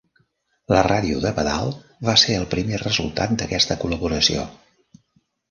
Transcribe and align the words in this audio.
La 0.75 0.79
ràdio 0.85 1.19
de 1.25 1.31
pedal 1.39 1.69
va 2.07 2.15
ser 2.23 2.39
el 2.39 2.47
primer 2.55 2.81
resultat 2.85 3.37
d'aquesta 3.43 3.79
col·laboració. 3.85 4.49